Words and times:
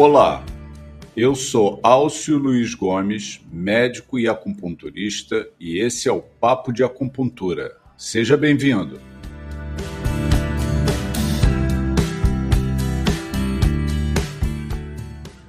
Olá, 0.00 0.44
eu 1.16 1.34
sou 1.34 1.80
Alcio 1.82 2.38
Luiz 2.38 2.72
Gomes, 2.72 3.44
médico 3.50 4.16
e 4.16 4.28
acupunturista, 4.28 5.50
e 5.58 5.80
esse 5.80 6.08
é 6.08 6.12
o 6.12 6.22
Papo 6.22 6.72
de 6.72 6.84
Acupuntura. 6.84 7.76
Seja 7.96 8.36
bem-vindo. 8.36 9.00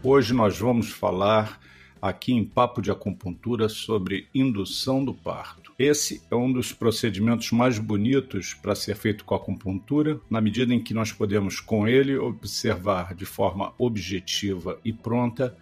Hoje 0.02 0.34
nós 0.34 0.58
vamos 0.58 0.90
falar 0.90 1.60
aqui 2.02 2.34
em 2.34 2.44
Papo 2.44 2.82
de 2.82 2.92
Acupuntura 2.92 3.70
sobre 3.70 4.28
indução 4.34 5.04
do 5.04 5.14
parto. 5.14 5.74
Esse 5.78 6.22
é 6.30 6.36
um 6.36 6.52
dos 6.52 6.74
procedimentos 6.74 7.52
mais 7.52 7.80
bonitos 7.80 8.54
para 8.54 8.76
ser 8.76 8.96
feito 8.96 9.24
com 9.24 9.36
acupuntura, 9.36 10.20
na 10.30 10.42
medida 10.42 10.74
em 10.74 10.82
que 10.82 10.94
nós 10.94 11.12
podemos 11.12 11.60
com 11.60 11.88
ele 11.88 12.18
observar 12.18 13.16
de 13.16 13.26
forma 13.26 13.74
objetiva 13.78 14.80
e 14.84 14.92
pronta 14.92 15.56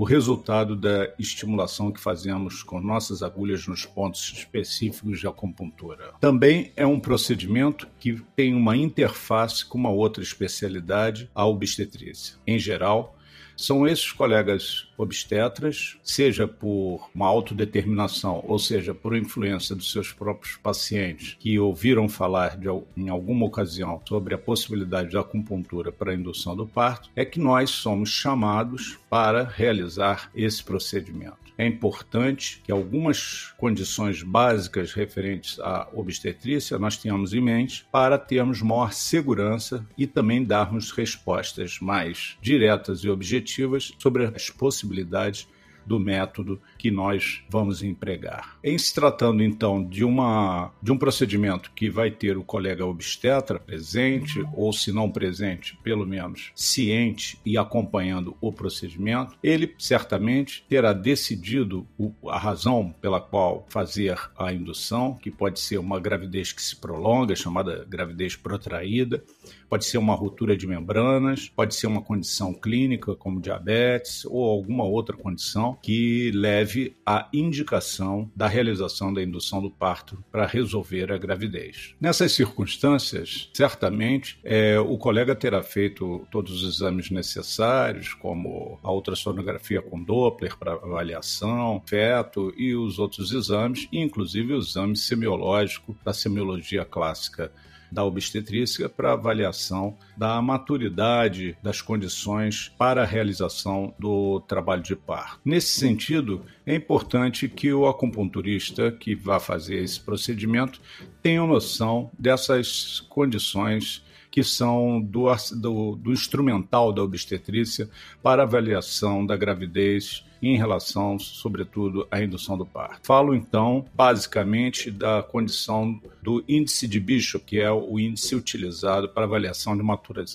o 0.00 0.04
resultado 0.04 0.74
da 0.74 1.12
estimulação 1.18 1.92
que 1.92 2.00
fazemos 2.00 2.62
com 2.62 2.80
nossas 2.80 3.22
agulhas 3.22 3.66
nos 3.66 3.84
pontos 3.84 4.32
específicos 4.34 5.20
de 5.20 5.26
acupuntura. 5.26 6.14
Também 6.18 6.72
é 6.74 6.86
um 6.86 6.98
procedimento 6.98 7.86
que 7.98 8.18
tem 8.34 8.54
uma 8.54 8.74
interface 8.74 9.62
com 9.62 9.76
uma 9.76 9.90
outra 9.90 10.22
especialidade, 10.22 11.30
a 11.34 11.44
obstetrícia. 11.44 12.36
Em 12.46 12.58
geral, 12.58 13.14
são 13.60 13.86
esses 13.86 14.10
colegas 14.10 14.88
obstetras, 14.96 15.98
seja 16.02 16.48
por 16.48 17.08
uma 17.14 17.26
autodeterminação, 17.26 18.42
ou 18.48 18.58
seja, 18.58 18.94
por 18.94 19.14
influência 19.14 19.76
dos 19.76 19.92
seus 19.92 20.12
próprios 20.12 20.56
pacientes, 20.56 21.36
que 21.38 21.58
ouviram 21.58 22.08
falar 22.08 22.56
de, 22.56 22.68
em 22.96 23.10
alguma 23.10 23.44
ocasião 23.44 24.00
sobre 24.08 24.34
a 24.34 24.38
possibilidade 24.38 25.10
de 25.10 25.18
acupuntura 25.18 25.92
para 25.92 26.12
a 26.12 26.14
indução 26.14 26.56
do 26.56 26.66
parto, 26.66 27.10
é 27.14 27.24
que 27.24 27.38
nós 27.38 27.68
somos 27.68 28.08
chamados 28.08 28.98
para 29.10 29.44
realizar 29.44 30.30
esse 30.34 30.64
procedimento 30.64 31.49
é 31.60 31.66
importante 31.66 32.62
que 32.64 32.72
algumas 32.72 33.52
condições 33.58 34.22
básicas 34.22 34.94
referentes 34.94 35.60
à 35.60 35.86
obstetrícia 35.92 36.78
nós 36.78 36.96
tenhamos 36.96 37.34
em 37.34 37.40
mente 37.42 37.86
para 37.92 38.16
termos 38.16 38.62
maior 38.62 38.94
segurança 38.94 39.86
e 39.96 40.06
também 40.06 40.42
darmos 40.42 40.90
respostas 40.90 41.78
mais 41.78 42.38
diretas 42.40 43.00
e 43.04 43.10
objetivas 43.10 43.92
sobre 43.98 44.24
as 44.24 44.48
possibilidades 44.48 45.46
do 45.86 45.98
método 45.98 46.60
que 46.78 46.90
nós 46.90 47.42
vamos 47.48 47.82
empregar. 47.82 48.58
Em 48.62 48.78
se 48.78 48.94
tratando 48.94 49.42
então 49.42 49.82
de, 49.82 50.04
uma, 50.04 50.72
de 50.82 50.92
um 50.92 50.98
procedimento 50.98 51.70
que 51.72 51.90
vai 51.90 52.10
ter 52.10 52.36
o 52.36 52.44
colega 52.44 52.84
obstetra 52.84 53.58
presente, 53.58 54.44
ou 54.54 54.72
se 54.72 54.92
não 54.92 55.10
presente, 55.10 55.78
pelo 55.82 56.06
menos 56.06 56.52
ciente 56.54 57.38
e 57.44 57.56
acompanhando 57.58 58.36
o 58.40 58.52
procedimento, 58.52 59.36
ele 59.42 59.74
certamente 59.78 60.64
terá 60.68 60.92
decidido 60.92 61.86
a 62.26 62.38
razão 62.38 62.94
pela 63.00 63.20
qual 63.20 63.66
fazer 63.68 64.18
a 64.38 64.52
indução, 64.52 65.14
que 65.14 65.30
pode 65.30 65.60
ser 65.60 65.78
uma 65.78 66.00
gravidez 66.00 66.52
que 66.52 66.62
se 66.62 66.76
prolonga, 66.76 67.34
chamada 67.36 67.86
gravidez 67.88 68.36
protraída, 68.36 69.22
pode 69.68 69.84
ser 69.84 69.98
uma 69.98 70.14
ruptura 70.14 70.56
de 70.56 70.66
membranas, 70.66 71.48
pode 71.48 71.74
ser 71.74 71.86
uma 71.86 72.02
condição 72.02 72.52
clínica 72.52 73.14
como 73.14 73.40
diabetes 73.40 74.24
ou 74.24 74.44
alguma 74.44 74.84
outra 74.84 75.16
condição 75.16 75.69
que 75.74 76.30
leve 76.32 76.96
à 77.04 77.28
indicação 77.32 78.30
da 78.34 78.46
realização 78.46 79.12
da 79.12 79.22
indução 79.22 79.60
do 79.60 79.70
parto 79.70 80.22
para 80.30 80.46
resolver 80.46 81.12
a 81.12 81.18
gravidez. 81.18 81.94
Nessas 82.00 82.32
circunstâncias, 82.32 83.50
certamente 83.52 84.38
é, 84.44 84.78
o 84.78 84.96
colega 84.96 85.34
terá 85.34 85.62
feito 85.62 86.26
todos 86.30 86.62
os 86.62 86.76
exames 86.76 87.10
necessários, 87.10 88.14
como 88.14 88.78
a 88.82 88.92
ultrassonografia 88.92 89.82
com 89.82 90.02
Doppler 90.02 90.56
para 90.56 90.72
avaliação, 90.72 91.82
feto 91.86 92.52
e 92.56 92.74
os 92.74 92.98
outros 92.98 93.32
exames, 93.32 93.88
inclusive 93.92 94.54
o 94.54 94.58
exame 94.58 94.96
semiológico 94.96 95.96
da 96.04 96.12
semiologia 96.12 96.84
clássica 96.84 97.52
da 97.90 98.04
obstetrícia 98.04 98.88
para 98.88 99.12
avaliação 99.12 99.96
da 100.16 100.40
maturidade 100.40 101.56
das 101.62 101.80
condições 101.82 102.72
para 102.78 103.02
a 103.02 103.06
realização 103.06 103.94
do 103.98 104.40
trabalho 104.40 104.82
de 104.82 104.94
parto. 104.94 105.40
Nesse 105.44 105.78
sentido, 105.78 106.44
é 106.66 106.74
importante 106.74 107.48
que 107.48 107.72
o 107.72 107.86
acupunturista 107.86 108.92
que 108.92 109.14
vá 109.14 109.40
fazer 109.40 109.82
esse 109.82 110.00
procedimento 110.00 110.80
tenha 111.22 111.44
noção 111.46 112.10
dessas 112.18 113.00
condições 113.08 114.04
que 114.30 114.44
são 114.44 115.00
do, 115.00 115.26
do, 115.56 115.96
do 115.96 116.12
instrumental 116.12 116.92
da 116.92 117.02
obstetrícia 117.02 117.90
para 118.22 118.44
avaliação 118.44 119.26
da 119.26 119.36
gravidez 119.36 120.24
em 120.42 120.56
relação, 120.56 121.18
sobretudo, 121.18 122.06
à 122.10 122.22
indução 122.22 122.56
do 122.56 122.66
parto. 122.66 123.06
Falo, 123.06 123.34
então, 123.34 123.84
basicamente 123.94 124.90
da 124.90 125.22
condição 125.22 126.00
do 126.22 126.44
índice 126.48 126.86
de 126.86 127.00
Bishop, 127.00 127.44
que 127.44 127.58
é 127.58 127.70
o 127.70 127.98
índice 127.98 128.34
utilizado 128.34 129.08
para 129.08 129.24
avaliação 129.24 129.76
de 129.76 129.82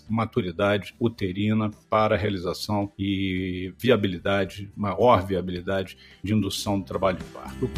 maturidade 0.09 0.95
uterina 0.99 1.71
para 1.89 2.17
realização 2.17 2.91
e 2.97 3.73
viabilidade, 3.77 4.71
maior 4.75 5.25
viabilidade 5.25 5.97
de 6.23 6.33
indução 6.33 6.79
do 6.79 6.85
trabalho 6.85 7.17
de 7.17 7.23
parto. 7.25 7.69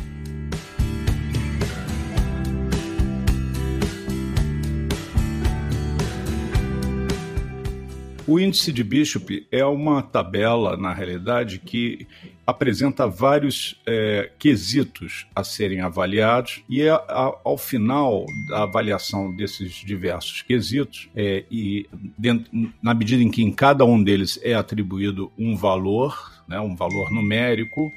O 8.27 8.37
índice 8.37 8.73
de 8.73 8.83
Bishop 8.83 9.47
é 9.49 9.63
uma 9.63 10.03
tabela, 10.03 10.75
na 10.75 10.93
realidade, 10.93 11.59
que 11.59 12.05
apresenta 12.45 13.07
vários 13.07 13.81
é, 13.85 14.29
quesitos 14.37 15.25
a 15.33 15.45
serem 15.45 15.79
avaliados 15.79 16.61
e 16.69 16.81
é, 16.81 16.89
a, 16.89 17.33
ao 17.41 17.57
final 17.57 18.25
da 18.49 18.63
avaliação 18.63 19.33
desses 19.33 19.75
diversos 19.75 20.41
quesitos 20.41 21.09
é, 21.15 21.45
e 21.49 21.87
dentro, 22.17 22.51
na 22.83 22.93
medida 22.93 23.23
em 23.23 23.31
que 23.31 23.41
em 23.41 23.51
cada 23.51 23.85
um 23.85 24.03
deles 24.03 24.37
é 24.43 24.53
atribuído 24.53 25.31
um 25.37 25.55
valor, 25.55 26.43
né, 26.49 26.59
um 26.59 26.75
valor 26.75 27.09
numérico, 27.09 27.89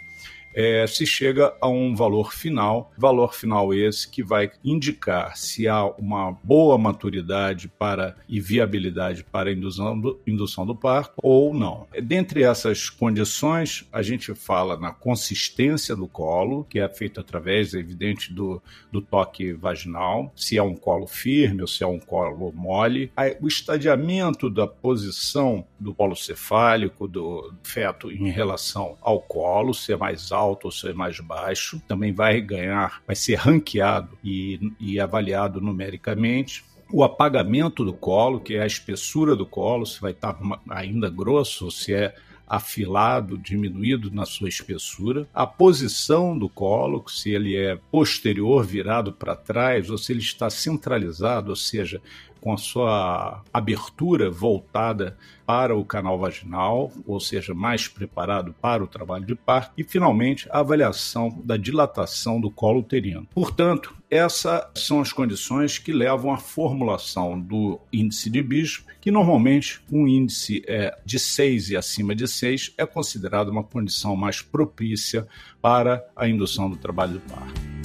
é, 0.55 0.87
se 0.87 1.07
chega 1.07 1.55
a 1.61 1.69
um 1.69 1.95
valor 1.95 2.33
final, 2.33 2.93
valor 2.97 3.35
final 3.35 3.73
esse 3.73 4.09
que 4.09 4.23
vai 4.23 4.51
indicar 4.65 5.37
se 5.37 5.69
há 5.69 5.85
uma 5.85 6.33
boa 6.43 6.77
maturidade 6.77 7.69
para 7.69 8.17
e 8.29 8.41
viabilidade 8.41 9.25
para 9.25 9.51
a 9.51 9.53
indução 9.53 9.99
do, 9.99 10.21
indução 10.27 10.67
do 10.67 10.75
parto 10.75 11.15
ou 11.17 11.55
não. 11.55 11.87
Dentre 12.03 12.43
essas 12.43 12.89
condições, 12.89 13.87
a 13.93 14.03
gente 14.03 14.35
fala 14.35 14.77
na 14.77 14.93
consistência 14.93 15.95
do 15.95 16.09
colo, 16.09 16.65
que 16.69 16.79
é 16.79 16.89
feita 16.89 17.21
através, 17.21 17.75
é 17.75 17.79
evidente, 17.79 18.33
do, 18.33 18.63
do 18.91 19.01
toque 19.01 19.53
vaginal, 19.53 20.33
se 20.35 20.57
é 20.57 20.63
um 20.63 20.75
colo 20.75 21.07
firme 21.07 21.63
ou 21.63 21.69
se 21.69 21.83
é 21.83 21.87
um 21.87 21.99
colo 21.99 22.53
mole, 22.53 23.13
o 23.41 23.49
estadiamento 23.49 24.51
da 24.51 24.67
posição 24.67 25.65
do 25.79 25.95
colo 25.95 26.17
cefálico, 26.17 27.07
do 27.07 27.53
feto 27.63 28.11
em 28.11 28.31
relação 28.31 28.97
ao 29.01 29.21
colo, 29.21 29.73
se 29.73 29.93
é 29.93 29.97
mais 29.97 30.33
alto 30.33 30.40
alto 30.41 30.67
ou 30.67 30.73
ser 30.73 30.95
mais 30.95 31.21
baixo. 31.21 31.81
Também 31.87 32.13
vai 32.13 32.41
ganhar, 32.41 33.03
vai 33.07 33.15
ser 33.15 33.37
ranqueado 33.37 34.17
e, 34.25 34.73
e 34.81 34.99
avaliado 34.99 35.61
numericamente 35.61 36.65
o 36.93 37.05
apagamento 37.05 37.85
do 37.85 37.93
colo, 37.93 38.41
que 38.41 38.55
é 38.55 38.63
a 38.63 38.67
espessura 38.67 39.37
do 39.37 39.47
colo, 39.47 39.87
se 39.87 40.01
vai 40.01 40.11
estar 40.11 40.37
ainda 40.69 41.09
grosso 41.09 41.67
ou 41.67 41.71
se 41.71 41.95
é 41.95 42.15
afilado, 42.49 43.39
diminuído 43.39 44.11
na 44.11 44.27
sua 44.27 44.49
espessura, 44.49 45.29
a 45.33 45.47
posição 45.47 46.37
do 46.37 46.49
colo, 46.49 47.05
se 47.09 47.31
ele 47.31 47.57
é 47.57 47.79
posterior, 47.93 48.67
virado 48.67 49.13
para 49.13 49.37
trás, 49.37 49.89
ou 49.89 49.97
se 49.97 50.13
ele 50.13 50.19
está 50.19 50.51
centralizado, 50.51 51.51
ou 51.51 51.57
seja, 51.57 52.03
com 52.41 52.53
a 52.53 52.57
sua 52.57 53.43
abertura 53.53 54.31
voltada 54.31 55.17
para 55.47 55.77
o 55.77 55.85
canal 55.85 56.19
vaginal, 56.19 56.93
ou 57.07 57.19
seja, 57.19 57.53
mais 57.53 57.89
preparado 57.89 58.55
para 58.61 58.85
o 58.85 58.87
trabalho 58.87 59.27
de 59.27 59.35
parto, 59.35 59.73
e 59.77 59.83
finalmente 59.83 60.49
a 60.51 60.61
avaliação 60.61 61.41
da 61.45 61.57
dilatação 61.57 62.41
do 62.41 62.51
colo 62.51 62.81
uterino. 62.81 63.27
Portanto, 63.35 63.95
essas 64.11 64.65
são 64.75 65.01
as 65.01 65.13
condições 65.13 65.79
que 65.79 65.93
levam 65.93 66.33
à 66.33 66.37
formulação 66.37 67.39
do 67.39 67.81
índice 67.93 68.31
de 68.31 68.43
Bishop, 68.43 68.89
que 69.01 69.11
normalmente 69.11 69.81
um 69.91 70.07
índice 70.07 70.63
é 70.67 70.97
de 71.05 71.19
6 71.19 71.71
e 71.71 71.77
acima 71.77 72.15
de 72.15 72.27
6 72.27 72.75
é 72.77 72.87
considerado 72.87 73.49
uma 73.49 73.65
condição 73.65 74.17
mais 74.17 74.43
propícia 74.43 75.27
para 75.61 76.05
a 76.15 76.29
indução 76.29 76.69
do 76.71 76.77
trabalho 76.77 77.15
de 77.15 77.21
parto. 77.21 77.80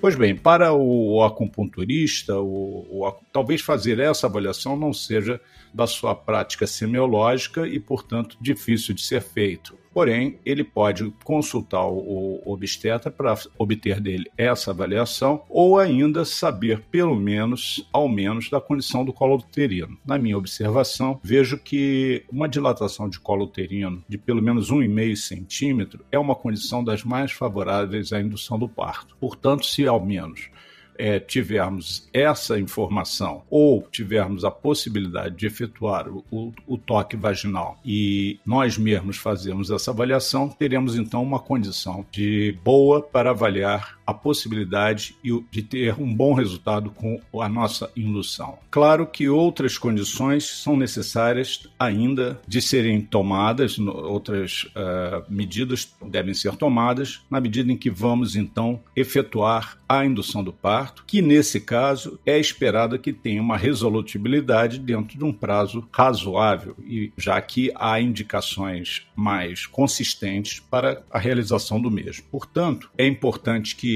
Pois 0.00 0.14
bem, 0.14 0.36
para 0.36 0.72
o 0.72 1.22
acupunturista, 1.24 2.38
o, 2.38 3.02
o, 3.02 3.12
talvez 3.32 3.62
fazer 3.62 3.98
essa 3.98 4.26
avaliação 4.26 4.76
não 4.76 4.92
seja 4.92 5.40
da 5.72 5.86
sua 5.86 6.14
prática 6.14 6.66
semiológica 6.66 7.66
e, 7.66 7.80
portanto, 7.80 8.36
difícil 8.40 8.94
de 8.94 9.02
ser 9.02 9.22
feito. 9.22 9.76
Porém, 9.96 10.38
ele 10.44 10.62
pode 10.62 11.10
consultar 11.24 11.86
o 11.86 12.42
obstetra 12.44 13.10
para 13.10 13.34
obter 13.58 13.98
dele 13.98 14.30
essa 14.36 14.70
avaliação 14.70 15.42
ou 15.48 15.78
ainda 15.78 16.22
saber 16.22 16.82
pelo 16.90 17.16
menos, 17.16 17.88
ao 17.90 18.06
menos, 18.06 18.50
da 18.50 18.60
condição 18.60 19.06
do 19.06 19.12
colo 19.14 19.36
uterino. 19.36 19.96
Na 20.04 20.18
minha 20.18 20.36
observação, 20.36 21.18
vejo 21.22 21.56
que 21.56 22.22
uma 22.30 22.46
dilatação 22.46 23.08
de 23.08 23.18
colo 23.18 23.44
uterino 23.44 24.04
de 24.06 24.18
pelo 24.18 24.42
menos 24.42 24.70
1,5 24.70 25.16
centímetro 25.16 26.04
é 26.12 26.18
uma 26.18 26.34
condição 26.34 26.84
das 26.84 27.02
mais 27.02 27.32
favoráveis 27.32 28.12
à 28.12 28.20
indução 28.20 28.58
do 28.58 28.68
parto. 28.68 29.16
Portanto, 29.18 29.64
se 29.64 29.86
ao 29.86 29.98
menos 29.98 30.50
é, 30.98 31.18
tivermos 31.18 32.08
essa 32.12 32.58
informação 32.58 33.42
ou 33.50 33.86
tivermos 33.90 34.44
a 34.44 34.50
possibilidade 34.50 35.36
de 35.36 35.46
efetuar 35.46 36.08
o, 36.08 36.24
o, 36.30 36.52
o, 36.66 36.78
toque 36.78 37.16
vaginal 37.16 37.78
e 37.84 38.38
nós 38.44 38.78
mesmos 38.78 39.16
fazermos 39.16 39.70
essa 39.70 39.90
avaliação, 39.90 40.48
teremos 40.48 40.96
então 40.96 41.22
uma 41.22 41.38
condição 41.38 42.04
de 42.10 42.56
boa 42.62 43.02
para 43.02 43.30
avaliar 43.30 43.95
a 44.06 44.14
possibilidade 44.14 45.16
de 45.50 45.62
ter 45.62 46.00
um 46.00 46.14
bom 46.14 46.32
resultado 46.32 46.90
com 46.90 47.20
a 47.40 47.48
nossa 47.48 47.90
indução. 47.96 48.58
Claro 48.70 49.06
que 49.06 49.28
outras 49.28 49.76
condições 49.76 50.44
são 50.44 50.76
necessárias 50.76 51.68
ainda 51.78 52.40
de 52.46 52.62
serem 52.62 53.00
tomadas, 53.00 53.78
outras 53.78 54.64
uh, 54.64 55.24
medidas 55.28 55.92
devem 56.06 56.34
ser 56.34 56.54
tomadas 56.56 57.22
na 57.30 57.40
medida 57.40 57.72
em 57.72 57.76
que 57.76 57.90
vamos 57.90 58.36
então 58.36 58.80
efetuar 58.94 59.78
a 59.88 60.04
indução 60.04 60.42
do 60.42 60.52
parto, 60.52 61.04
que 61.06 61.22
nesse 61.22 61.60
caso 61.60 62.18
é 62.26 62.38
esperada 62.38 62.98
que 62.98 63.12
tenha 63.12 63.40
uma 63.40 63.56
resolutibilidade 63.56 64.78
dentro 64.78 65.16
de 65.16 65.24
um 65.24 65.32
prazo 65.32 65.86
razoável, 65.92 66.76
e 66.84 67.12
já 67.16 67.40
que 67.40 67.72
há 67.74 68.00
indicações 68.00 69.06
mais 69.14 69.66
consistentes 69.66 70.60
para 70.60 71.02
a 71.10 71.18
realização 71.18 71.80
do 71.80 71.90
mesmo. 71.90 72.24
Portanto, 72.30 72.90
é 72.98 73.06
importante 73.06 73.76
que 73.76 73.95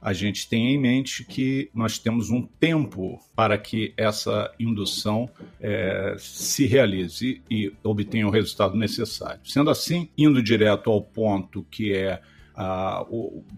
a 0.00 0.12
gente 0.12 0.48
tenha 0.48 0.70
em 0.70 0.78
mente 0.78 1.24
que 1.24 1.68
nós 1.74 1.98
temos 1.98 2.30
um 2.30 2.42
tempo 2.42 3.18
para 3.34 3.58
que 3.58 3.92
essa 3.96 4.52
indução 4.58 5.28
é, 5.60 6.14
se 6.16 6.64
realize 6.64 7.42
e 7.50 7.72
obtenha 7.82 8.26
o 8.26 8.30
resultado 8.30 8.76
necessário. 8.76 9.40
Sendo 9.44 9.68
assim, 9.68 10.08
indo 10.16 10.42
direto 10.42 10.90
ao 10.90 11.02
ponto 11.02 11.66
que 11.70 11.92
é 11.92 12.20
a, 12.56 13.04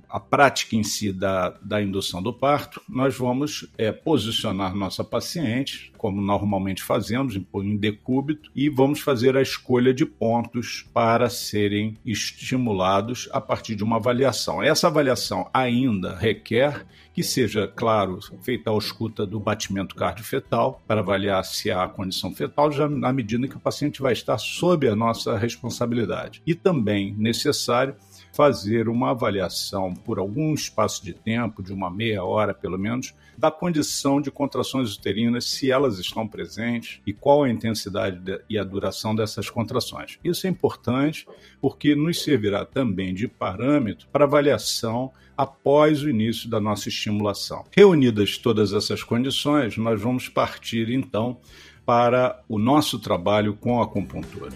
a 0.08 0.18
prática 0.18 0.74
em 0.74 0.82
si 0.82 1.12
da, 1.12 1.50
da 1.62 1.80
indução 1.80 2.20
do 2.20 2.32
parto, 2.32 2.82
nós 2.88 3.16
vamos 3.16 3.68
é, 3.78 3.92
posicionar 3.92 4.74
nossa 4.74 5.04
paciente, 5.04 5.92
como 5.96 6.20
normalmente 6.20 6.82
fazemos, 6.82 7.36
em 7.36 7.76
decúbito, 7.76 8.50
e 8.54 8.68
vamos 8.68 9.00
fazer 9.00 9.36
a 9.36 9.42
escolha 9.42 9.94
de 9.94 10.04
pontos 10.04 10.84
para 10.92 11.30
serem 11.30 11.96
estimulados 12.04 13.28
a 13.32 13.40
partir 13.40 13.76
de 13.76 13.84
uma 13.84 13.96
avaliação. 13.96 14.62
Essa 14.62 14.88
avaliação 14.88 15.48
ainda 15.52 16.16
requer 16.16 16.84
que 17.12 17.22
seja, 17.22 17.66
claro, 17.66 18.20
feita 18.42 18.70
a 18.70 18.78
escuta 18.78 19.26
do 19.26 19.40
batimento 19.40 19.94
cardiofetal 19.94 20.80
para 20.86 21.00
avaliar 21.00 21.44
se 21.44 21.70
há 21.70 21.86
condição 21.88 22.32
fetal, 22.32 22.70
já 22.70 22.88
na 22.88 23.12
medida 23.12 23.48
que 23.48 23.56
o 23.56 23.60
paciente 23.60 24.00
vai 24.00 24.12
estar 24.12 24.38
sob 24.38 24.88
a 24.88 24.94
nossa 24.94 25.36
responsabilidade. 25.36 26.40
E 26.46 26.54
também 26.54 27.14
necessário 27.18 27.96
fazer 28.38 28.88
uma 28.88 29.10
avaliação 29.10 29.92
por 29.92 30.20
algum 30.20 30.54
espaço 30.54 31.04
de 31.04 31.12
tempo, 31.12 31.60
de 31.60 31.72
uma 31.72 31.90
meia 31.90 32.22
hora 32.22 32.54
pelo 32.54 32.78
menos, 32.78 33.12
da 33.36 33.50
condição 33.50 34.20
de 34.20 34.30
contrações 34.30 34.94
uterinas, 34.94 35.44
se 35.46 35.72
elas 35.72 35.98
estão 35.98 36.24
presentes 36.24 37.00
e 37.04 37.12
qual 37.12 37.42
a 37.42 37.50
intensidade 37.50 38.40
e 38.48 38.56
a 38.56 38.62
duração 38.62 39.12
dessas 39.12 39.50
contrações. 39.50 40.20
Isso 40.22 40.46
é 40.46 40.50
importante 40.50 41.26
porque 41.60 41.96
nos 41.96 42.22
servirá 42.22 42.64
também 42.64 43.12
de 43.12 43.26
parâmetro 43.26 44.06
para 44.12 44.24
avaliação 44.24 45.10
após 45.36 46.04
o 46.04 46.08
início 46.08 46.48
da 46.48 46.60
nossa 46.60 46.88
estimulação. 46.88 47.64
Reunidas 47.76 48.38
todas 48.38 48.72
essas 48.72 49.02
condições, 49.02 49.76
nós 49.76 50.00
vamos 50.00 50.28
partir 50.28 50.90
então 50.90 51.40
para 51.84 52.40
o 52.48 52.56
nosso 52.56 53.00
trabalho 53.00 53.54
com 53.54 53.80
a 53.80 53.84
acupuntura. 53.84 54.50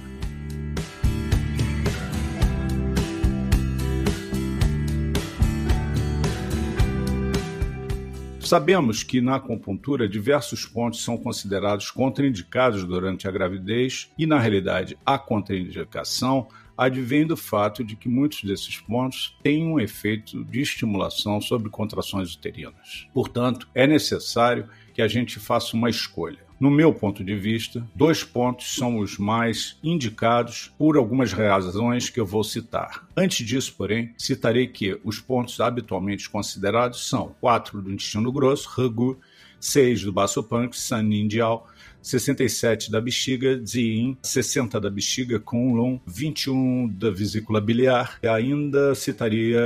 Sabemos 8.52 9.02
que 9.02 9.22
na 9.22 9.36
acupuntura 9.36 10.06
diversos 10.06 10.66
pontos 10.66 11.02
são 11.02 11.16
considerados 11.16 11.90
contraindicados 11.90 12.84
durante 12.84 13.26
a 13.26 13.30
gravidez 13.30 14.10
e, 14.18 14.26
na 14.26 14.38
realidade, 14.38 14.94
a 15.06 15.18
contraindicação 15.18 16.46
advém 16.76 17.26
do 17.26 17.34
fato 17.34 17.82
de 17.82 17.96
que 17.96 18.10
muitos 18.10 18.44
desses 18.44 18.76
pontos 18.78 19.38
têm 19.42 19.64
um 19.64 19.80
efeito 19.80 20.44
de 20.44 20.60
estimulação 20.60 21.40
sobre 21.40 21.70
contrações 21.70 22.34
uterinas. 22.34 23.08
Portanto, 23.14 23.66
é 23.74 23.86
necessário 23.86 24.68
que 24.92 25.00
a 25.00 25.08
gente 25.08 25.40
faça 25.40 25.74
uma 25.74 25.88
escolha. 25.88 26.40
No 26.62 26.70
meu 26.70 26.94
ponto 26.94 27.24
de 27.24 27.34
vista, 27.34 27.84
dois 27.92 28.22
pontos 28.22 28.76
são 28.76 28.98
os 28.98 29.18
mais 29.18 29.76
indicados 29.82 30.72
por 30.78 30.96
algumas 30.96 31.32
razões 31.32 32.08
que 32.08 32.20
eu 32.20 32.24
vou 32.24 32.44
citar. 32.44 33.04
Antes 33.16 33.44
disso, 33.44 33.74
porém, 33.76 34.14
citarei 34.16 34.68
que 34.68 34.96
os 35.02 35.18
pontos 35.18 35.60
habitualmente 35.60 36.30
considerados 36.30 37.08
são 37.08 37.34
4 37.40 37.82
do 37.82 37.90
intestino 37.90 38.30
grosso, 38.30 38.68
Ragu, 38.68 39.18
6 39.58 40.04
do 40.04 40.12
baço 40.12 40.40
pâncreas, 40.40 40.84
Sanindial, 40.84 41.68
67 42.02 42.90
da 42.90 43.00
bexiga, 43.00 43.60
Ziin, 43.64 44.16
60 44.22 44.80
da 44.80 44.90
bexiga, 44.90 45.38
Kunlun, 45.38 46.00
21 46.06 46.88
da 46.88 47.10
vesícula 47.10 47.60
biliar, 47.60 48.18
e 48.22 48.28
ainda 48.28 48.94
citaria 48.94 49.60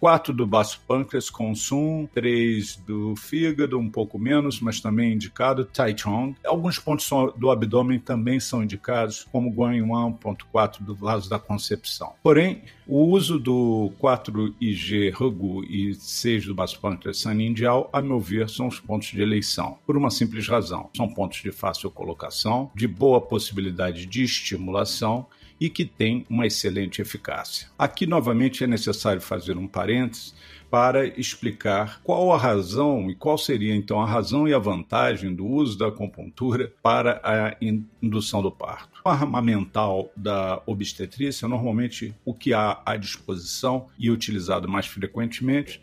4 0.00 0.32
do 0.32 0.46
baço 0.46 0.80
pâncreas, 0.86 1.30
Consum, 1.30 2.06
3 2.14 2.76
do 2.86 3.16
fígado, 3.16 3.78
um 3.78 3.88
pouco 3.88 4.18
menos, 4.18 4.60
mas 4.60 4.80
também 4.80 5.14
indicado, 5.14 5.64
Taichung. 5.64 6.34
Alguns 6.44 6.78
pontos 6.78 7.08
do 7.36 7.50
abdômen 7.50 7.98
também 7.98 8.38
são 8.38 8.62
indicados, 8.62 9.26
como 9.32 9.50
Guanyin 9.50 9.82
1.4 9.82 10.82
do 10.82 10.94
vaso 10.94 11.30
da 11.30 11.38
concepção. 11.38 12.12
Porém, 12.22 12.62
o 12.86 13.04
uso 13.04 13.38
do 13.38 13.92
4IG 14.00 15.12
Ragu 15.12 15.64
e 15.64 15.94
6 15.94 16.46
do 16.46 16.54
baço 16.54 16.80
pâncreas 16.80 17.18
sanindial, 17.18 17.88
a 17.92 18.00
meu 18.00 18.18
ver, 18.18 18.48
são 18.48 18.66
os 18.66 18.80
pontos 18.80 19.08
de 19.08 19.20
eleição, 19.20 19.78
por 19.86 19.96
uma 19.96 20.10
simples 20.10 20.48
razão. 20.48 20.90
São 20.96 21.08
pontos 21.08 21.42
de 21.42 21.52
fácil 21.52 21.77
fácil 21.78 21.90
colocação, 21.90 22.70
de 22.74 22.88
boa 22.88 23.20
possibilidade 23.20 24.04
de 24.06 24.24
estimulação 24.24 25.26
e 25.60 25.68
que 25.68 25.84
tem 25.84 26.24
uma 26.28 26.46
excelente 26.46 27.00
eficácia. 27.00 27.68
Aqui, 27.78 28.06
novamente, 28.06 28.62
é 28.62 28.66
necessário 28.66 29.20
fazer 29.20 29.56
um 29.56 29.66
parênteses 29.66 30.34
para 30.70 31.06
explicar 31.18 32.00
qual 32.02 32.32
a 32.32 32.36
razão 32.36 33.10
e 33.10 33.14
qual 33.14 33.38
seria 33.38 33.74
então 33.74 34.00
a 34.00 34.06
razão 34.06 34.46
e 34.46 34.52
a 34.52 34.58
vantagem 34.58 35.34
do 35.34 35.46
uso 35.46 35.78
da 35.78 35.88
acupuntura 35.88 36.72
para 36.82 37.20
a 37.24 37.56
indução 37.60 38.42
do 38.42 38.52
parto. 38.52 39.00
O 39.04 39.08
arma 39.08 39.40
mental 39.40 40.12
da 40.14 40.60
obstetrícia, 40.66 41.48
normalmente 41.48 42.14
o 42.24 42.34
que 42.34 42.52
há 42.52 42.80
à 42.84 42.96
disposição 42.96 43.86
e 43.98 44.10
utilizado 44.10 44.68
mais 44.68 44.86
frequentemente 44.86 45.80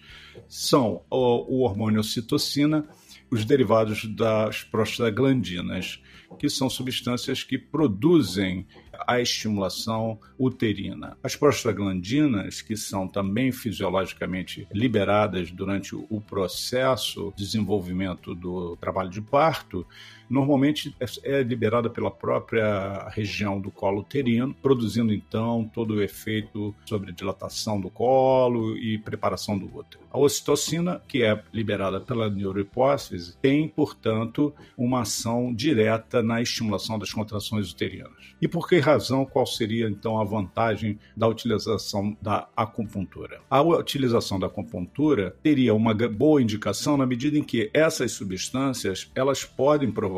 são 0.47 1.01
o, 1.09 1.57
o 1.57 1.61
hormônio 1.61 1.99
ocitocina 1.99 2.85
os 3.29 3.43
derivados 3.43 4.05
das 4.05 4.63
prostaglandinas, 4.63 6.01
que 6.39 6.49
são 6.49 6.69
substâncias 6.69 7.43
que 7.43 7.57
produzem 7.57 8.65
a 9.07 9.19
estimulação 9.19 10.19
uterina. 10.37 11.17
As 11.23 11.35
prostaglandinas, 11.35 12.61
que 12.61 12.75
são 12.75 13.07
também 13.07 13.51
fisiologicamente 13.51 14.67
liberadas 14.73 15.51
durante 15.51 15.95
o 15.95 16.21
processo 16.21 17.33
de 17.35 17.43
desenvolvimento 17.43 18.35
do 18.35 18.75
trabalho 18.77 19.09
de 19.09 19.21
parto, 19.21 19.85
normalmente 20.29 20.95
é 21.23 21.43
liberada 21.43 21.89
pela 21.89 22.11
própria 22.11 23.07
região 23.09 23.59
do 23.59 23.71
colo 23.71 24.01
uterino, 24.01 24.53
produzindo 24.61 25.13
então 25.13 25.69
todo 25.73 25.95
o 25.95 26.01
efeito 26.01 26.73
sobre 26.85 27.11
dilatação 27.11 27.79
do 27.79 27.89
colo 27.89 28.77
e 28.77 28.97
preparação 28.97 29.57
do 29.57 29.65
útero. 29.65 30.03
A 30.11 30.17
ocitocina, 30.17 31.01
que 31.07 31.23
é 31.23 31.43
liberada 31.53 31.99
pela 31.99 32.29
neurohipófise, 32.29 33.35
tem, 33.41 33.67
portanto, 33.67 34.53
uma 34.77 35.01
ação 35.01 35.53
direta 35.53 36.23
na 36.23 36.41
estimulação 36.41 36.97
das 36.97 37.11
contrações 37.11 37.69
uterinas. 37.71 38.33
E 38.41 38.47
por 38.47 38.67
que 38.67 38.79
razão, 38.79 39.25
qual 39.25 39.45
seria 39.45 39.89
então 39.89 40.19
a 40.19 40.23
vantagem 40.23 40.97
da 41.17 41.27
utilização 41.27 42.15
da 42.21 42.47
acupuntura? 42.55 43.41
A 43.49 43.61
utilização 43.61 44.39
da 44.39 44.47
acupuntura 44.47 45.35
teria 45.43 45.73
uma 45.73 45.93
boa 45.93 46.41
indicação 46.41 46.95
na 46.95 47.05
medida 47.05 47.37
em 47.37 47.43
que 47.43 47.69
essas 47.73 48.13
substâncias 48.13 49.11
elas 49.13 49.43
podem 49.43 49.91
provocar 49.91 50.14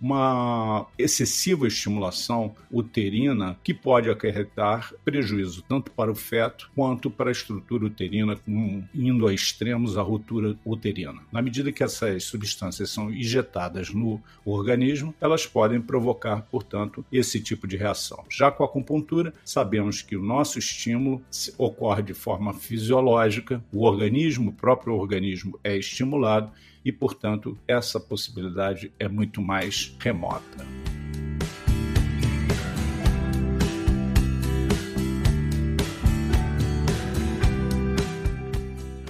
uma 0.00 0.86
excessiva 0.98 1.66
estimulação 1.66 2.54
uterina 2.70 3.58
que 3.62 3.74
pode 3.74 4.10
acarretar 4.10 4.92
prejuízo 5.04 5.64
tanto 5.68 5.90
para 5.90 6.10
o 6.10 6.14
feto 6.14 6.70
quanto 6.74 7.10
para 7.10 7.30
a 7.30 7.32
estrutura 7.32 7.86
uterina, 7.86 8.38
indo 8.94 9.26
a 9.26 9.34
extremos 9.34 9.96
a 9.96 10.02
ruptura 10.02 10.56
uterina. 10.64 11.20
Na 11.32 11.42
medida 11.42 11.72
que 11.72 11.82
essas 11.82 12.24
substâncias 12.24 12.90
são 12.90 13.12
injetadas 13.12 13.90
no 13.92 14.20
organismo, 14.44 15.14
elas 15.20 15.46
podem 15.46 15.80
provocar, 15.80 16.42
portanto, 16.50 17.04
esse 17.10 17.40
tipo 17.40 17.66
de 17.66 17.76
reação. 17.76 18.24
Já 18.28 18.50
com 18.50 18.62
a 18.62 18.66
acupuntura, 18.66 19.32
sabemos 19.44 20.02
que 20.02 20.16
o 20.16 20.22
nosso 20.22 20.58
estímulo 20.58 21.22
ocorre 21.58 22.02
de 22.02 22.14
forma 22.14 22.52
fisiológica, 22.52 23.62
o 23.72 23.84
organismo, 23.84 24.50
o 24.50 24.54
próprio 24.54 24.94
organismo 24.94 25.58
é 25.62 25.76
estimulado 25.76 26.50
e, 26.84 26.90
portanto, 26.90 27.58
essa 27.66 28.00
possibilidade 28.00 28.92
é 28.98 29.08
muito 29.08 29.40
mais 29.40 29.96
remota. 29.98 30.66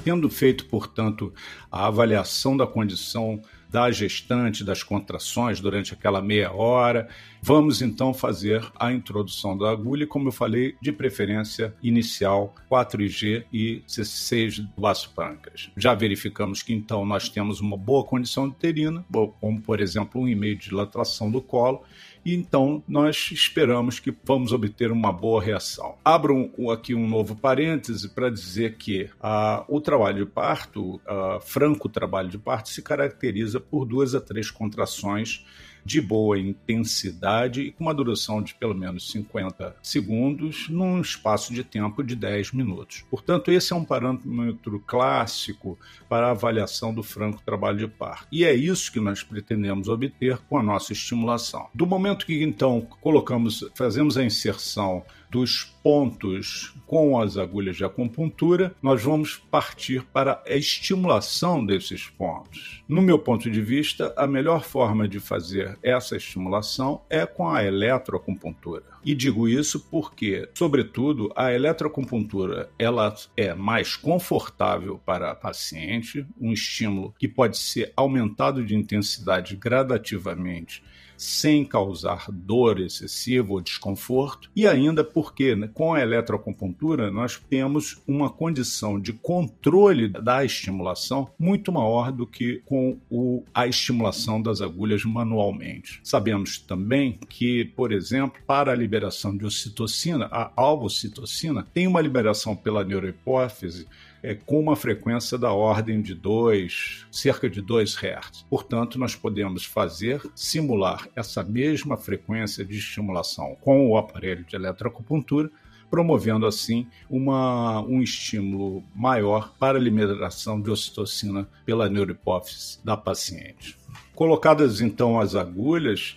Tendo 0.02 0.30
feito, 0.30 0.64
portanto, 0.66 1.32
a 1.70 1.86
avaliação 1.86 2.56
da 2.56 2.66
condição 2.66 3.40
da 3.70 3.90
gestante, 3.90 4.64
das 4.64 4.82
contrações 4.82 5.60
durante 5.60 5.94
aquela 5.94 6.20
meia 6.20 6.52
hora. 6.52 7.08
Vamos 7.40 7.80
então 7.80 8.12
fazer 8.12 8.66
a 8.78 8.92
introdução 8.92 9.56
da 9.56 9.70
agulha, 9.70 10.06
como 10.06 10.28
eu 10.28 10.32
falei, 10.32 10.74
de 10.82 10.92
preferência 10.92 11.74
inicial 11.82 12.54
4IG 12.70 13.44
e 13.52 13.82
6 13.86 14.58
do 14.58 14.80
baço 14.80 15.12
pâncreas. 15.14 15.70
Já 15.76 15.94
verificamos 15.94 16.62
que 16.62 16.74
então 16.74 17.04
nós 17.04 17.28
temos 17.28 17.60
uma 17.60 17.76
boa 17.76 18.04
condição 18.04 18.46
uterina, 18.46 19.04
como 19.40 19.60
por 19.60 19.80
exemplo 19.80 20.20
um 20.20 20.28
e-mail 20.28 20.56
de 20.56 20.68
dilatação 20.68 21.30
do 21.30 21.40
colo, 21.40 21.82
então 22.24 22.82
nós 22.86 23.30
esperamos 23.32 23.98
que 23.98 24.14
vamos 24.24 24.52
obter 24.52 24.90
uma 24.92 25.12
boa 25.12 25.42
reação. 25.42 25.96
Abro 26.04 26.50
aqui 26.70 26.94
um 26.94 27.08
novo 27.08 27.34
parêntese 27.34 28.08
para 28.08 28.30
dizer 28.30 28.76
que 28.76 29.04
uh, 29.04 29.64
o 29.68 29.80
trabalho 29.80 30.24
de 30.24 30.30
parto, 30.30 30.96
uh, 30.96 31.40
franco 31.40 31.88
trabalho 31.88 32.28
de 32.28 32.38
parto, 32.38 32.68
se 32.68 32.82
caracteriza 32.82 33.60
por 33.60 33.84
duas 33.84 34.14
a 34.14 34.20
três 34.20 34.50
contrações 34.50 35.44
de 35.84 36.00
boa 36.00 36.38
intensidade 36.38 37.62
e 37.62 37.72
com 37.72 37.84
uma 37.84 37.94
duração 37.94 38.42
de 38.42 38.54
pelo 38.54 38.74
menos 38.74 39.10
50 39.10 39.76
segundos 39.82 40.68
num 40.68 41.00
espaço 41.00 41.52
de 41.52 41.64
tempo 41.64 42.02
de 42.02 42.14
10 42.14 42.52
minutos. 42.52 43.04
Portanto, 43.10 43.50
esse 43.50 43.72
é 43.72 43.76
um 43.76 43.84
parâmetro 43.84 44.80
clássico 44.86 45.78
para 46.08 46.28
a 46.28 46.30
avaliação 46.30 46.92
do 46.92 47.02
franco 47.02 47.42
trabalho 47.44 47.78
de 47.78 47.88
parto. 47.88 48.26
E 48.30 48.44
é 48.44 48.54
isso 48.54 48.92
que 48.92 49.00
nós 49.00 49.22
pretendemos 49.22 49.88
obter 49.88 50.38
com 50.48 50.58
a 50.58 50.62
nossa 50.62 50.92
estimulação. 50.92 51.68
Do 51.74 51.86
momento 51.86 52.26
que 52.26 52.42
então 52.42 52.86
colocamos, 53.00 53.64
fazemos 53.74 54.16
a 54.16 54.24
inserção 54.24 55.04
dos 55.30 55.64
pontos 55.82 56.74
com 56.86 57.18
as 57.20 57.36
agulhas 57.36 57.76
de 57.76 57.84
acupuntura, 57.84 58.74
nós 58.82 59.02
vamos 59.02 59.36
partir 59.36 60.02
para 60.12 60.42
a 60.44 60.54
estimulação 60.54 61.64
desses 61.64 62.08
pontos. 62.08 62.82
No 62.88 63.00
meu 63.00 63.18
ponto 63.18 63.48
de 63.48 63.62
vista, 63.62 64.12
a 64.16 64.26
melhor 64.26 64.64
forma 64.64 65.06
de 65.06 65.20
fazer 65.20 65.78
essa 65.82 66.16
estimulação 66.16 67.02
é 67.08 67.24
com 67.24 67.48
a 67.48 67.64
eletroacupuntura. 67.64 68.82
E 69.04 69.14
digo 69.14 69.48
isso 69.48 69.80
porque, 69.90 70.48
sobretudo, 70.54 71.32
a 71.34 71.52
eletroacupuntura 71.52 72.70
ela 72.78 73.14
é 73.36 73.54
mais 73.54 73.96
confortável 73.96 75.00
para 75.04 75.30
a 75.30 75.34
paciente, 75.34 76.26
um 76.40 76.52
estímulo 76.52 77.14
que 77.18 77.28
pode 77.28 77.56
ser 77.56 77.92
aumentado 77.96 78.64
de 78.64 78.74
intensidade 78.74 79.56
gradativamente 79.56 80.82
sem 81.20 81.66
causar 81.66 82.24
dor 82.32 82.80
excessiva 82.80 83.52
ou 83.52 83.60
desconforto, 83.60 84.50
e 84.56 84.66
ainda 84.66 85.04
porque 85.04 85.54
né, 85.54 85.68
com 85.74 85.92
a 85.92 86.00
eletroacupuntura 86.00 87.10
nós 87.10 87.38
temos 87.50 88.00
uma 88.08 88.30
condição 88.30 88.98
de 88.98 89.12
controle 89.12 90.08
da 90.08 90.42
estimulação 90.42 91.30
muito 91.38 91.70
maior 91.70 92.10
do 92.10 92.26
que 92.26 92.62
com 92.64 92.98
o, 93.10 93.44
a 93.52 93.66
estimulação 93.66 94.40
das 94.40 94.62
agulhas 94.62 95.04
manualmente. 95.04 96.00
Sabemos 96.02 96.58
também 96.58 97.18
que, 97.28 97.66
por 97.66 97.92
exemplo, 97.92 98.40
para 98.46 98.72
a 98.72 98.74
liberação 98.90 99.36
de 99.36 99.46
ocitocina, 99.46 100.26
a 100.32 100.50
alvocitocina 100.56 101.64
tem 101.72 101.86
uma 101.86 102.00
liberação 102.00 102.56
pela 102.56 102.84
neurohipófise 102.84 103.86
é, 104.20 104.34
com 104.34 104.58
uma 104.58 104.74
frequência 104.74 105.38
da 105.38 105.52
ordem 105.52 106.02
de 106.02 106.12
2, 106.12 107.06
cerca 107.08 107.48
de 107.48 107.62
2 107.62 107.94
Hz. 107.94 108.44
Portanto, 108.50 108.98
nós 108.98 109.14
podemos 109.14 109.64
fazer, 109.64 110.20
simular 110.34 111.08
essa 111.14 111.44
mesma 111.44 111.96
frequência 111.96 112.64
de 112.64 112.78
estimulação 112.78 113.56
com 113.60 113.88
o 113.88 113.96
aparelho 113.96 114.44
de 114.44 114.56
eletroacupuntura, 114.56 115.48
promovendo 115.88 116.44
assim 116.44 116.88
uma, 117.08 117.80
um 117.82 118.02
estímulo 118.02 118.82
maior 118.92 119.54
para 119.56 119.78
a 119.78 119.80
liberação 119.80 120.60
de 120.60 120.68
ocitocina 120.68 121.48
pela 121.64 121.88
neurohipófise 121.88 122.80
da 122.84 122.96
paciente. 122.96 123.76
Colocadas 124.14 124.80
então 124.80 125.20
as 125.20 125.34
agulhas, 125.34 126.16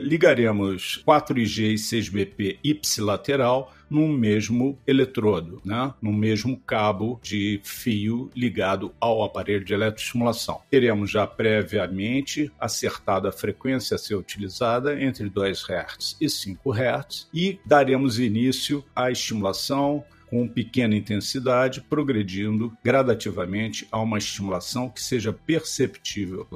ligaremos 0.00 1.02
4IG 1.06 1.72
e 1.72 1.74
6BP 1.74 2.58
ipsilateral 2.62 3.72
num 3.90 4.08
mesmo 4.08 4.78
eletrodo, 4.86 5.60
né? 5.64 5.92
no 6.00 6.12
mesmo 6.12 6.56
cabo 6.56 7.20
de 7.22 7.60
fio 7.62 8.30
ligado 8.34 8.92
ao 8.98 9.22
aparelho 9.22 9.64
de 9.64 9.74
eletroestimulação. 9.74 10.62
Teremos 10.70 11.10
já 11.10 11.26
previamente 11.26 12.50
acertado 12.58 13.28
a 13.28 13.32
frequência 13.32 13.94
a 13.94 13.98
ser 13.98 14.14
utilizada 14.14 15.00
entre 15.00 15.28
2 15.28 15.64
Hz 15.64 16.16
e 16.20 16.28
5 16.30 16.72
Hz 16.72 17.28
e 17.34 17.58
daremos 17.66 18.18
início 18.18 18.82
à 18.96 19.10
estimulação 19.10 20.02
com 20.32 20.48
pequena 20.48 20.96
intensidade, 20.96 21.82
progredindo 21.82 22.72
gradativamente 22.82 23.86
a 23.92 24.00
uma 24.00 24.16
estimulação 24.16 24.88
que 24.88 25.02
seja 25.02 25.30
perceptível 25.30 26.48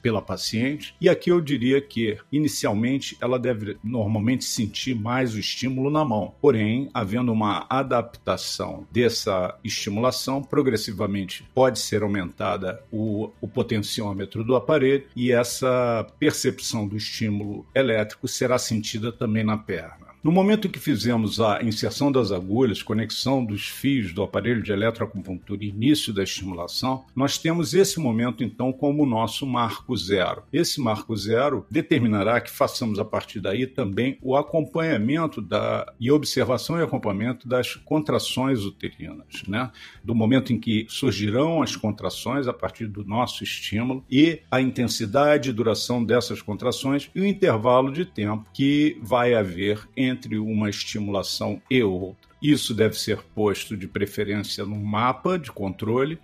pela 0.00 0.22
paciente. 0.22 0.94
E 0.98 1.10
aqui 1.10 1.30
eu 1.30 1.38
diria 1.38 1.78
que, 1.78 2.16
inicialmente, 2.32 3.18
ela 3.20 3.38
deve 3.38 3.76
normalmente 3.84 4.46
sentir 4.46 4.94
mais 4.94 5.34
o 5.34 5.38
estímulo 5.38 5.90
na 5.90 6.06
mão, 6.06 6.32
porém, 6.40 6.88
havendo 6.94 7.30
uma 7.30 7.66
adaptação 7.68 8.86
dessa 8.90 9.58
estimulação, 9.62 10.42
progressivamente 10.42 11.46
pode 11.54 11.80
ser 11.80 12.02
aumentada 12.02 12.82
o, 12.90 13.30
o 13.42 13.46
potenciômetro 13.46 14.42
do 14.42 14.56
aparelho 14.56 15.04
e 15.14 15.32
essa 15.32 16.06
percepção 16.18 16.88
do 16.88 16.96
estímulo 16.96 17.66
elétrico 17.74 18.26
será 18.26 18.56
sentida 18.56 19.12
também 19.12 19.44
na 19.44 19.58
perna. 19.58 20.07
No 20.22 20.32
momento 20.32 20.66
em 20.66 20.70
que 20.70 20.80
fizemos 20.80 21.40
a 21.40 21.62
inserção 21.62 22.10
das 22.10 22.32
agulhas, 22.32 22.82
conexão 22.82 23.44
dos 23.44 23.68
fios 23.68 24.12
do 24.12 24.22
aparelho 24.22 24.62
de 24.62 24.72
eletroacupuntura 24.72 25.64
e 25.64 25.68
início 25.68 26.12
da 26.12 26.24
estimulação, 26.24 27.04
nós 27.14 27.38
temos 27.38 27.72
esse 27.72 28.00
momento 28.00 28.42
então 28.42 28.72
como 28.72 29.06
nosso 29.06 29.46
marco 29.46 29.96
zero. 29.96 30.42
Esse 30.52 30.80
marco 30.80 31.16
zero 31.16 31.64
determinará 31.70 32.40
que 32.40 32.50
façamos 32.50 32.98
a 32.98 33.04
partir 33.04 33.38
daí 33.38 33.64
também 33.64 34.18
o 34.20 34.36
acompanhamento 34.36 35.40
da 35.40 35.92
e 36.00 36.10
observação 36.10 36.78
e 36.78 36.82
acompanhamento 36.82 37.46
das 37.46 37.76
contrações 37.76 38.64
uterinas, 38.64 39.44
né? 39.46 39.70
Do 40.02 40.14
momento 40.16 40.52
em 40.52 40.58
que 40.58 40.84
surgirão 40.88 41.62
as 41.62 41.76
contrações 41.76 42.48
a 42.48 42.52
partir 42.52 42.86
do 42.88 43.04
nosso 43.04 43.44
estímulo 43.44 44.04
e 44.10 44.40
a 44.50 44.60
intensidade 44.60 45.50
e 45.50 45.52
duração 45.52 46.04
dessas 46.04 46.42
contrações 46.42 47.08
e 47.14 47.20
o 47.20 47.26
intervalo 47.26 47.92
de 47.92 48.04
tempo 48.04 48.44
que 48.52 48.98
vai 49.00 49.34
haver 49.34 49.88
entre 49.96 50.07
entre 50.08 50.38
uma 50.38 50.68
estimulação 50.68 51.62
e 51.70 51.82
outra. 51.82 52.28
Isso 52.42 52.74
deve 52.74 52.98
ser 52.98 53.22
posto 53.34 53.76
de 53.76 53.86
preferência 53.86 54.64
num 54.64 54.82
mapa 54.82 55.38
de 55.38 55.52
controle 55.52 56.18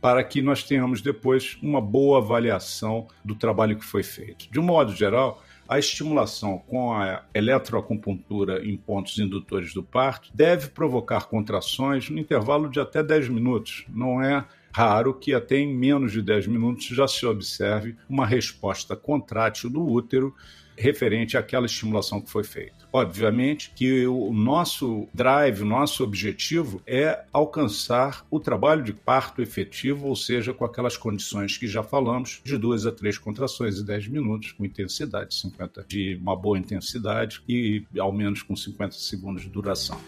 para 0.00 0.24
que 0.24 0.40
nós 0.40 0.64
tenhamos 0.64 1.02
depois 1.02 1.58
uma 1.62 1.80
boa 1.80 2.18
avaliação 2.18 3.06
do 3.24 3.34
trabalho 3.34 3.76
que 3.76 3.84
foi 3.84 4.02
feito. 4.02 4.50
De 4.50 4.58
um 4.58 4.62
modo 4.62 4.94
geral, 4.94 5.42
a 5.68 5.78
estimulação 5.78 6.58
com 6.58 6.92
a 6.92 7.22
eletroacupuntura 7.34 8.66
em 8.66 8.76
pontos 8.76 9.18
indutores 9.18 9.72
do 9.72 9.82
parto 9.82 10.30
deve 10.34 10.68
provocar 10.70 11.28
contrações 11.28 12.08
no 12.10 12.18
intervalo 12.18 12.68
de 12.68 12.80
até 12.80 13.02
10 13.02 13.28
minutos. 13.28 13.84
Não 13.88 14.22
é 14.22 14.44
raro 14.72 15.14
que 15.14 15.34
até 15.34 15.58
em 15.58 15.72
menos 15.72 16.12
de 16.12 16.22
10 16.22 16.46
minutos 16.46 16.86
já 16.86 17.06
se 17.06 17.24
observe 17.26 17.96
uma 18.08 18.26
resposta 18.26 18.96
contrátil 18.96 19.68
do 19.68 19.86
útero 19.86 20.34
referente 20.80 21.36
àquela 21.36 21.66
estimulação 21.66 22.20
que 22.20 22.30
foi 22.30 22.42
feita. 22.42 22.88
Obviamente 22.92 23.70
que 23.76 24.06
o 24.06 24.32
nosso 24.32 25.06
drive, 25.12 25.62
o 25.62 25.66
nosso 25.66 26.02
objetivo 26.02 26.82
é 26.86 27.22
alcançar 27.32 28.24
o 28.30 28.40
trabalho 28.40 28.82
de 28.82 28.92
parto 28.92 29.42
efetivo, 29.42 30.08
ou 30.08 30.16
seja, 30.16 30.54
com 30.54 30.64
aquelas 30.64 30.96
condições 30.96 31.56
que 31.56 31.68
já 31.68 31.82
falamos, 31.82 32.40
de 32.44 32.56
duas 32.56 32.86
a 32.86 32.92
três 32.92 33.18
contrações 33.18 33.78
em 33.78 33.84
10 33.84 34.08
minutos, 34.08 34.52
com 34.52 34.64
intensidade 34.64 35.34
50 35.34 35.84
de 35.86 36.18
uma 36.20 36.34
boa 36.34 36.58
intensidade 36.58 37.42
e 37.48 37.84
ao 37.98 38.12
menos 38.12 38.42
com 38.42 38.56
50 38.56 38.94
segundos 38.94 39.42
de 39.42 39.48
duração. 39.48 40.00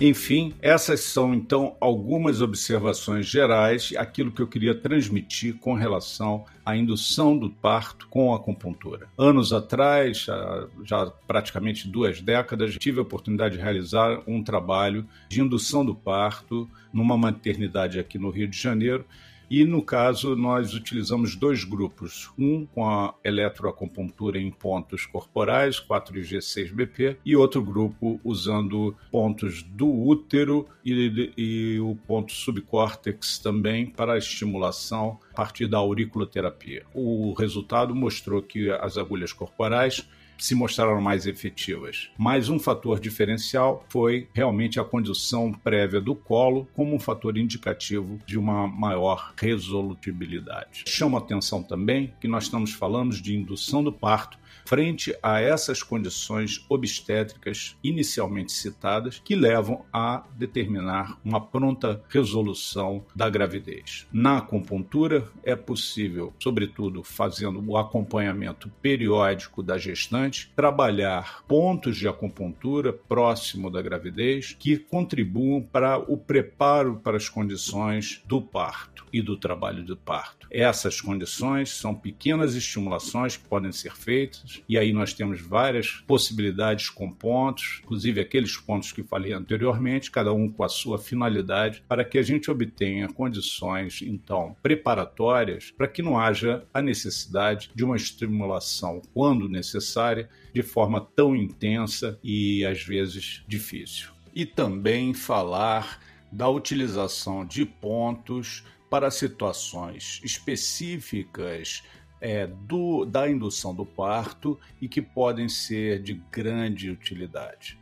Enfim, 0.00 0.54
essas 0.62 1.00
são 1.00 1.34
então 1.34 1.76
algumas 1.80 2.40
observações 2.40 3.26
gerais, 3.26 3.92
aquilo 3.96 4.30
que 4.30 4.40
eu 4.40 4.46
queria 4.46 4.72
transmitir 4.72 5.56
com 5.56 5.74
relação 5.74 6.44
à 6.64 6.76
indução 6.76 7.36
do 7.36 7.50
parto 7.50 8.06
com 8.08 8.32
acupuntura. 8.32 9.08
Anos 9.18 9.52
atrás, 9.52 10.26
já 10.84 11.06
praticamente 11.26 11.88
duas 11.88 12.20
décadas, 12.20 12.76
tive 12.78 13.00
a 13.00 13.02
oportunidade 13.02 13.56
de 13.56 13.62
realizar 13.62 14.22
um 14.24 14.40
trabalho 14.40 15.04
de 15.28 15.40
indução 15.40 15.84
do 15.84 15.96
parto 15.96 16.70
numa 16.92 17.18
maternidade 17.18 17.98
aqui 17.98 18.18
no 18.18 18.30
Rio 18.30 18.46
de 18.46 18.56
Janeiro 18.56 19.04
E 19.50 19.64
no 19.64 19.82
caso, 19.82 20.36
nós 20.36 20.74
utilizamos 20.74 21.34
dois 21.34 21.64
grupos: 21.64 22.30
um 22.38 22.66
com 22.66 22.88
a 22.88 23.14
eletroacupuntura 23.24 24.38
em 24.38 24.50
pontos 24.50 25.06
corporais, 25.06 25.80
4G6BP, 25.80 27.16
e 27.24 27.36
outro 27.36 27.62
grupo 27.62 28.20
usando 28.22 28.94
pontos 29.10 29.62
do 29.62 29.88
útero 29.88 30.66
e, 30.84 31.32
e 31.36 31.80
o 31.80 31.96
ponto 32.06 32.32
subcórtex 32.32 33.38
também 33.38 33.86
para 33.86 34.14
a 34.14 34.18
estimulação 34.18 35.18
a 35.32 35.36
partir 35.36 35.66
da 35.66 35.78
auriculoterapia. 35.78 36.84
O 36.94 37.32
resultado 37.32 37.94
mostrou 37.94 38.42
que 38.42 38.70
as 38.70 38.98
agulhas 38.98 39.32
corporais 39.32 40.06
se 40.38 40.54
mostraram 40.54 41.00
mais 41.00 41.26
efetivas. 41.26 42.10
Mas 42.16 42.48
um 42.48 42.58
fator 42.58 43.00
diferencial 43.00 43.84
foi 43.88 44.28
realmente 44.32 44.78
a 44.80 44.84
condição 44.84 45.52
prévia 45.52 46.00
do 46.00 46.14
colo 46.14 46.68
como 46.74 46.94
um 46.94 47.00
fator 47.00 47.36
indicativo 47.36 48.18
de 48.26 48.38
uma 48.38 48.66
maior 48.66 49.32
resolutibilidade. 49.36 50.84
Chama 50.86 51.18
atenção 51.18 51.62
também 51.62 52.14
que 52.20 52.28
nós 52.28 52.44
estamos 52.44 52.72
falando 52.72 53.14
de 53.20 53.36
indução 53.36 53.82
do 53.82 53.92
parto 53.92 54.38
frente 54.68 55.16
a 55.22 55.40
essas 55.40 55.82
condições 55.82 56.62
obstétricas 56.68 57.74
inicialmente 57.82 58.52
citadas 58.52 59.18
que 59.24 59.34
levam 59.34 59.86
a 59.90 60.24
determinar 60.36 61.18
uma 61.24 61.40
pronta 61.40 62.02
resolução 62.10 63.02
da 63.16 63.30
gravidez. 63.30 64.06
Na 64.12 64.36
acupuntura 64.36 65.26
é 65.42 65.56
possível, 65.56 66.34
sobretudo 66.38 67.02
fazendo 67.02 67.64
o 67.66 67.78
acompanhamento 67.78 68.70
periódico 68.82 69.62
da 69.62 69.78
gestante, 69.78 70.27
trabalhar 70.54 71.42
pontos 71.48 71.96
de 71.96 72.06
acupuntura 72.06 72.92
próximo 72.92 73.70
da 73.70 73.82
gravidez 73.82 74.54
que 74.58 74.76
contribuam 74.76 75.62
para 75.62 75.98
o 75.98 76.16
preparo 76.16 77.00
para 77.02 77.16
as 77.16 77.28
condições 77.28 78.22
do 78.26 78.40
parto 78.40 79.04
e 79.12 79.20
do 79.20 79.36
trabalho 79.36 79.82
do 79.82 79.96
parto. 79.96 80.37
Essas 80.50 81.00
condições 81.00 81.70
são 81.70 81.94
pequenas 81.94 82.54
estimulações 82.54 83.36
que 83.36 83.48
podem 83.48 83.72
ser 83.72 83.94
feitas 83.94 84.62
e 84.68 84.78
aí 84.78 84.92
nós 84.92 85.12
temos 85.12 85.40
várias 85.40 86.02
possibilidades 86.06 86.88
com 86.88 87.10
pontos, 87.10 87.80
inclusive 87.84 88.20
aqueles 88.20 88.56
pontos 88.56 88.92
que 88.92 89.02
falei 89.02 89.32
anteriormente, 89.32 90.10
cada 90.10 90.32
um 90.32 90.50
com 90.50 90.64
a 90.64 90.68
sua 90.68 90.98
finalidade, 90.98 91.82
para 91.88 92.04
que 92.04 92.18
a 92.18 92.22
gente 92.22 92.50
obtenha 92.50 93.08
condições, 93.08 94.00
então, 94.02 94.56
preparatórias 94.62 95.70
para 95.76 95.88
que 95.88 96.02
não 96.02 96.18
haja 96.18 96.64
a 96.72 96.80
necessidade 96.80 97.70
de 97.74 97.84
uma 97.84 97.96
estimulação, 97.96 99.02
quando 99.12 99.48
necessária, 99.48 100.28
de 100.52 100.62
forma 100.62 101.00
tão 101.00 101.36
intensa 101.36 102.18
e 102.22 102.64
às 102.64 102.82
vezes 102.82 103.44
difícil. 103.46 104.10
E 104.34 104.46
também 104.46 105.12
falar 105.12 106.00
da 106.30 106.48
utilização 106.48 107.44
de 107.44 107.64
pontos 107.64 108.64
para 108.88 109.10
situações 109.10 110.20
específicas 110.24 111.82
é, 112.20 112.46
do, 112.46 113.04
da 113.04 113.30
indução 113.30 113.74
do 113.74 113.84
parto 113.84 114.58
e 114.80 114.88
que 114.88 115.00
podem 115.00 115.48
ser 115.48 116.02
de 116.02 116.14
grande 116.30 116.90
utilidade. 116.90 117.78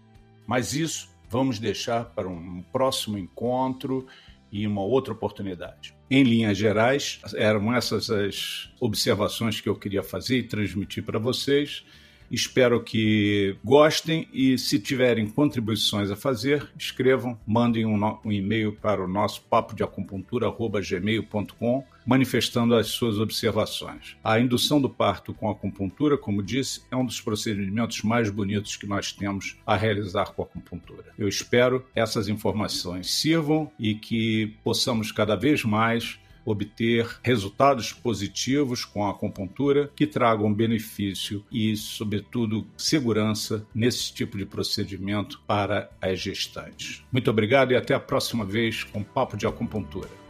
Mas 0.47 0.75
isso 0.75 1.11
vamos 1.29 1.59
deixar 1.59 2.05
para 2.07 2.29
um 2.29 2.63
próximo 2.73 3.19
encontro 3.19 4.07
e 4.51 4.67
uma 4.67 4.83
outra 4.83 5.13
oportunidade. 5.13 5.95
Em 6.11 6.23
linhas 6.23 6.57
gerais, 6.57 7.21
eram 7.35 7.75
essas 7.75 8.09
as 8.11 8.71
observações 8.81 9.61
que 9.61 9.69
eu 9.69 9.75
queria 9.75 10.03
fazer 10.03 10.39
e 10.39 10.43
transmitir 10.43 11.05
para 11.05 11.19
vocês. 11.19 11.85
Espero 12.31 12.83
que 12.83 13.57
gostem 13.65 14.29
e, 14.33 14.59
se 14.59 14.79
tiverem 14.79 15.27
contribuições 15.27 16.11
a 16.11 16.17
fazer, 16.17 16.69
escrevam, 16.79 17.39
mandem 17.47 17.87
um, 17.87 17.99
um 18.25 18.33
e-mail 18.33 18.73
para 18.73 19.03
o 19.03 19.09
nosso 19.09 19.43
papo 19.43 19.75
de 19.75 19.83
acupuntura@gmail.com 19.83 21.85
manifestando 22.07 22.77
as 22.77 22.87
suas 22.87 23.19
observações. 23.19 24.17
A 24.23 24.39
indução 24.39 24.81
do 24.81 24.89
parto 24.89 25.35
com 25.35 25.51
acupuntura, 25.51 26.17
como 26.17 26.43
disse, 26.43 26.83
é 26.91 26.97
um 26.97 27.05
dos 27.05 27.21
procedimentos 27.21 28.03
mais 28.03 28.31
bonitos 28.31 28.77
que 28.77 28.87
nós 28.87 29.13
temos 29.13 29.59
a 29.67 29.75
realizar 29.75 30.27
com 30.27 30.43
a 30.43 30.45
acupuntura. 30.45 31.13
Eu 31.19 31.27
espero 31.27 31.85
essas 31.95 32.29
informações 32.29 33.11
sirvam 33.11 33.71
e 33.79 33.97
que 33.97 34.55
possamos 34.63 35.11
cada 35.11 35.35
vez 35.35 35.65
mais 35.65 36.21
obter 36.47 37.19
resultados 37.23 37.93
positivos 37.93 38.85
com 38.85 39.05
a 39.05 39.11
acupuntura 39.11 39.91
que 39.95 40.07
tragam 40.07 40.55
benefício 40.55 41.45
e, 41.51 41.77
sobretudo, 41.77 42.67
segurança 42.77 43.67
nesse 43.75 44.15
tipo 44.15 44.39
de 44.39 44.47
procedimento 44.47 45.43
para 45.47 45.91
as 46.01 46.21
gestantes. 46.21 47.05
Muito 47.11 47.29
obrigado 47.29 47.73
e 47.73 47.77
até 47.77 47.93
a 47.93 48.01
próxima 48.01 48.45
vez 48.45 48.85
com 48.85 49.03
Papo 49.03 49.37
de 49.37 49.47
Acupuntura. 49.47 50.26